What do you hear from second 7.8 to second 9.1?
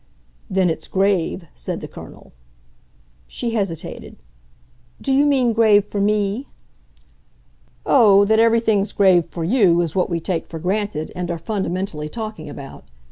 "Oh, that everything's